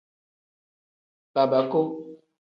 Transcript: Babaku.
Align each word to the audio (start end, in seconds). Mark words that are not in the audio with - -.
Babaku. 1.33 1.81